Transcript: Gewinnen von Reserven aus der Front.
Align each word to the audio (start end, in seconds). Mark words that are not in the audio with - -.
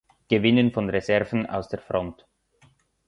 Gewinnen 0.29 0.71
von 0.71 0.89
Reserven 0.89 1.45
aus 1.47 1.67
der 1.69 1.77
Front. 1.77 2.25